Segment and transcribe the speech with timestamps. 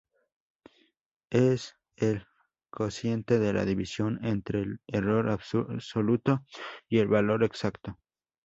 [1.29, 2.25] Es el
[2.71, 6.43] cociente de la división entre el error absoluto
[6.89, 7.99] y el valor exacto.